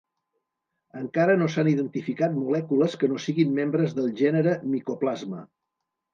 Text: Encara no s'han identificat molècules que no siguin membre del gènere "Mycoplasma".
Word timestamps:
Encara 1.01 1.35
no 1.41 1.49
s'han 1.55 1.69
identificat 1.71 2.33
molècules 2.39 2.97
que 3.03 3.11
no 3.13 3.21
siguin 3.27 3.53
membre 3.61 3.87
del 4.01 4.11
gènere 4.25 4.57
"Mycoplasma". 4.73 5.45